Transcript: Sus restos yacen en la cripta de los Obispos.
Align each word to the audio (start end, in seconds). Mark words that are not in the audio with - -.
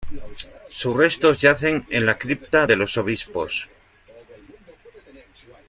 Sus 0.67 0.97
restos 0.97 1.37
yacen 1.41 1.85
en 1.91 2.07
la 2.07 2.17
cripta 2.17 2.65
de 2.65 2.75
los 2.75 2.97
Obispos. 2.97 3.67